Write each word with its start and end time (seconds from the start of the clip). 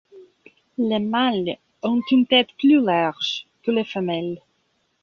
Les 0.79 0.97
mâles 0.97 1.59
ont 1.83 2.01
une 2.09 2.25
tête 2.25 2.51
plus 2.57 2.81
larges 2.83 3.45
que 3.61 3.69
les 3.69 3.83
femelles. 3.85 4.39